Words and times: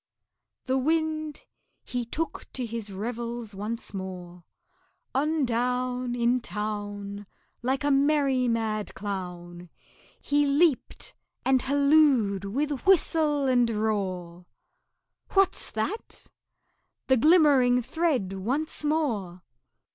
The 0.65 0.79
Wind, 0.79 1.43
he 1.83 2.05
took 2.05 2.47
to 2.53 2.65
his 2.65 2.91
revels 2.91 3.53
once 3.53 3.93
more; 3.93 4.45
On 5.13 5.45
down 5.45 6.15
In 6.15 6.39
town, 6.39 7.27
Like 7.61 7.83
a 7.83 7.91
merry 7.91 8.47
mad 8.47 8.95
clown, 8.95 9.69
He 10.19 10.47
leaped 10.47 11.13
and 11.45 11.61
hallooed 11.61 12.45
with 12.45 12.81
whistle 12.87 13.45
and 13.45 13.69
roar, 13.69 14.47
"What's 15.33 15.69
that?" 15.69 16.25
The 17.05 17.17
glimmering 17.17 17.83
thread 17.83 18.33
once 18.33 18.83
more! 18.83 19.43